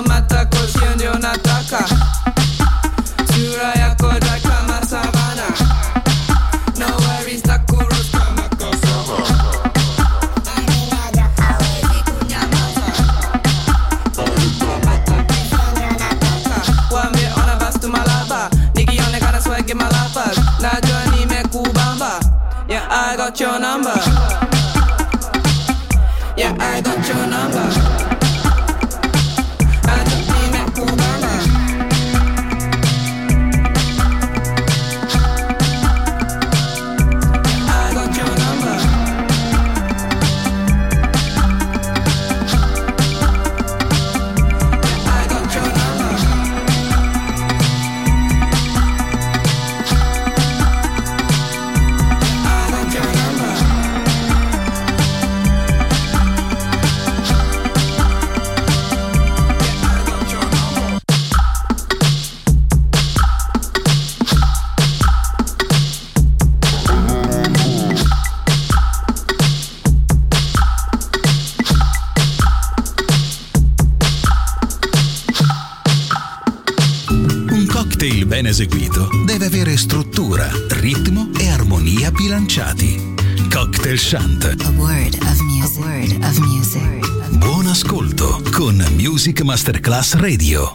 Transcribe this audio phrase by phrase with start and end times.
[0.00, 1.84] また腰でおなたか。
[3.26, 4.01] つらやか
[84.12, 84.44] Chant.
[87.38, 90.74] Buon ascolto con Music Masterclass Radio.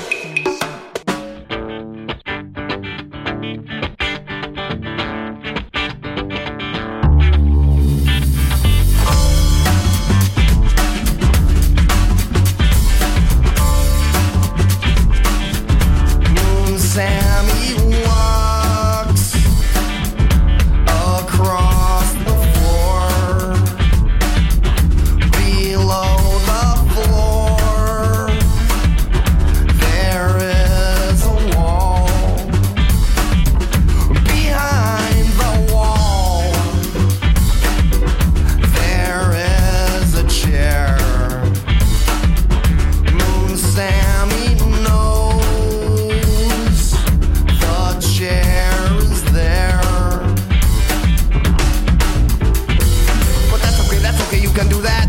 [54.51, 55.07] you can do that.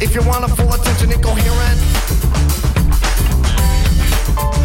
[0.00, 1.78] If you want a full attention incoherent,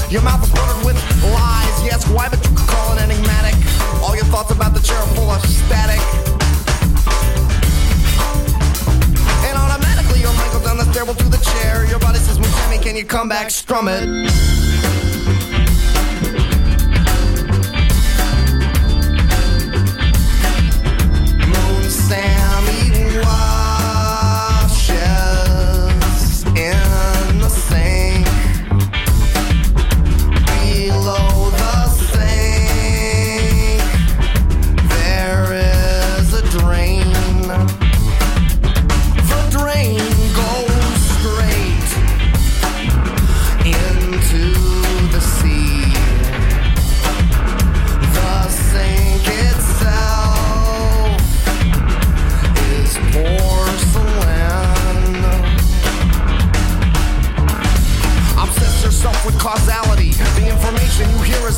[0.09, 0.97] your mouth is loaded with
[1.35, 1.77] lies.
[1.83, 3.55] Yes, why, but you could call it enigmatic.
[4.01, 5.99] All your thoughts about the chair are full of static.
[9.43, 11.85] And automatically, your mind goes down the stairwell to the chair.
[11.87, 13.49] Your body says, Mutemi, can you come back?
[13.51, 14.96] Strum it.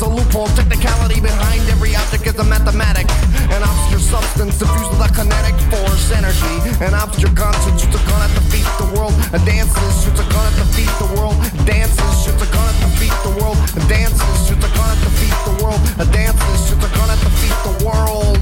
[0.00, 0.46] Is a loophole.
[0.56, 3.06] Technicality behind every object is a mathematic.
[3.52, 6.56] An obscure substance diffused with a kinetic force energy.
[6.80, 9.14] An obscure concept shoots a gun at the feet the world.
[9.32, 11.36] A dances shoots a gun at the feet the world.
[11.66, 13.58] Dances shoots a gun at the feet the world.
[13.88, 15.80] Dances shoots a gun at the feet the world.
[16.00, 18.40] A dances shoots a gun at the feet the world.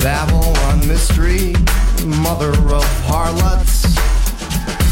[0.00, 1.52] Babylon mystery,
[2.24, 3.89] mother of harlots,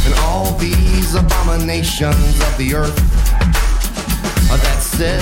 [0.09, 2.97] and all these abominations of the earth
[4.49, 5.21] that sit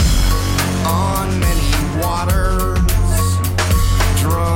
[0.87, 2.79] on many waters,
[4.21, 4.56] drunk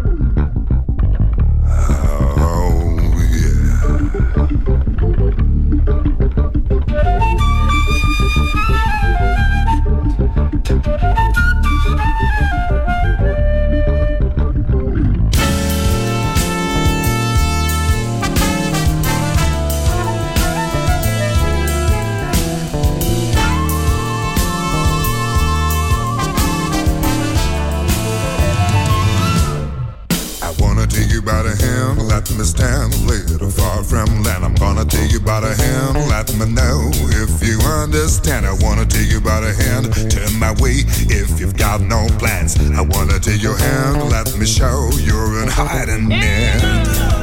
[35.01, 38.45] Take you by the hand, let me know if you understand.
[38.45, 42.55] I wanna take you by the hand, turn my way if you've got no plans.
[42.59, 46.11] I wanna take your hand, let me show you're in hiding.
[46.11, 47.20] Yeah.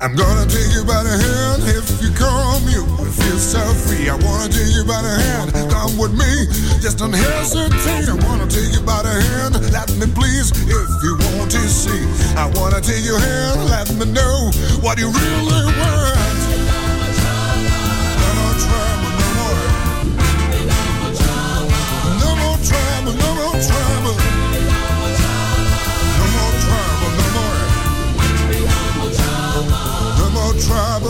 [0.00, 1.62] I'm gonna take you by the hand.
[1.66, 4.08] If you come, you will feel so free.
[4.08, 5.50] I wanna take you by the hand.
[5.74, 6.46] Come with me,
[6.78, 8.06] just don't hesitate.
[8.06, 9.58] I wanna take you by the hand.
[9.72, 11.98] Let me please, if you want to see.
[12.38, 13.66] I wanna take your hand.
[13.66, 14.50] Let me know
[14.86, 16.47] what you really want.
[30.98, 31.04] I'm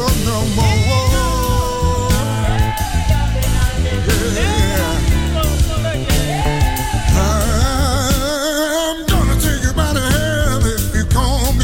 [9.07, 10.64] gonna take you by the hand.
[10.66, 11.05] If you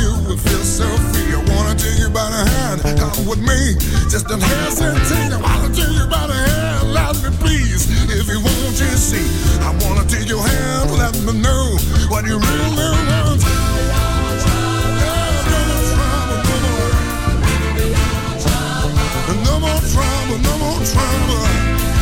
[0.00, 1.34] you feel so free.
[1.34, 2.80] I wanna take you by the hand.
[2.98, 3.74] Come with me,
[4.08, 5.32] just don't hesitate.
[5.32, 6.92] I wanna take you by the hand.
[6.94, 9.28] Let me please, if you want see.
[9.60, 10.90] I wanna take your hand.
[10.96, 11.76] Let me know
[12.08, 13.33] what you really want.
[19.94, 21.93] Trouble, no more trouble.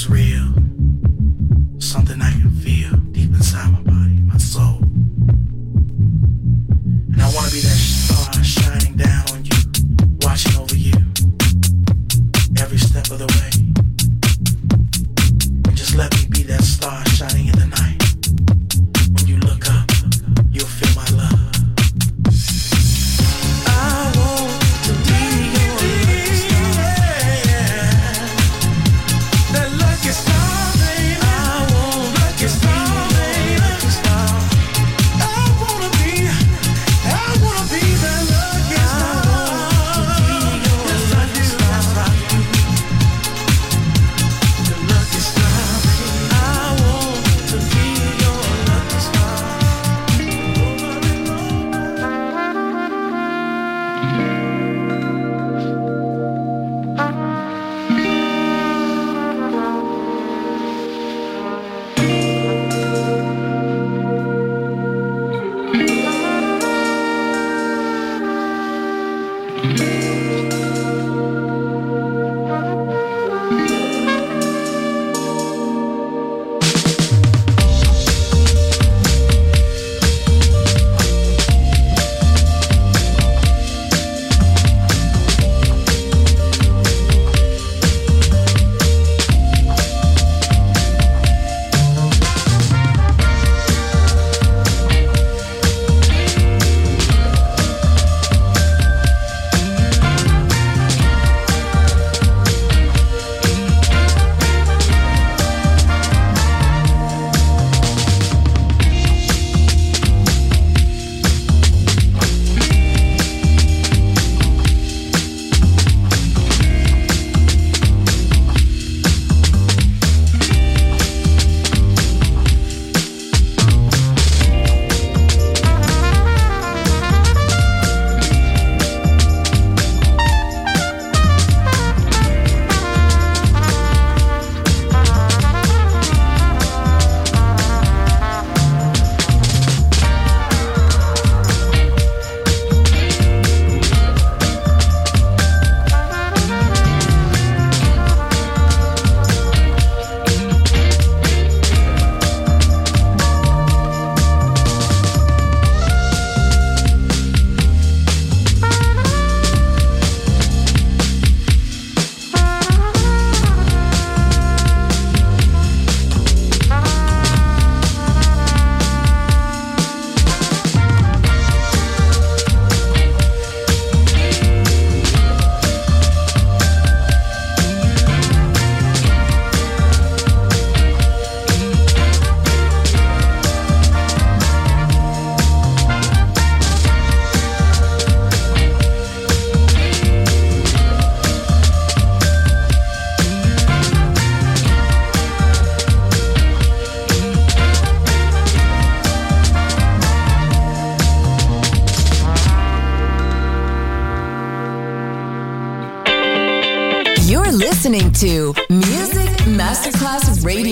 [0.00, 0.39] was real.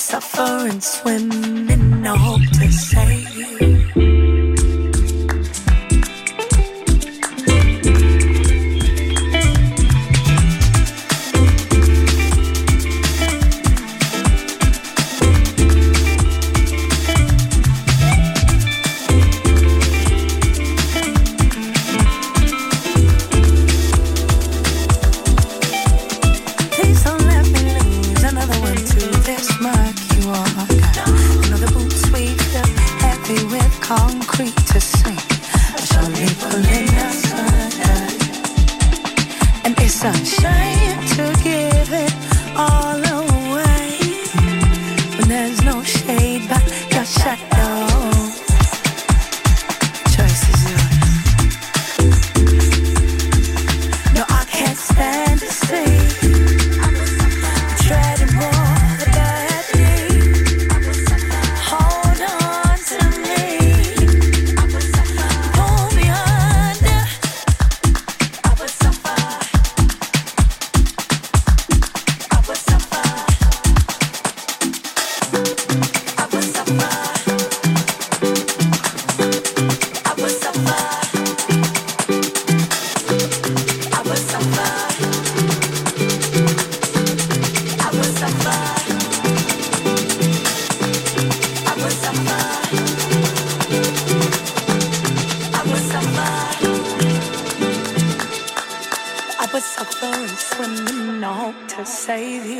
[0.00, 1.30] suffer and swim
[1.68, 4.09] in hope to save.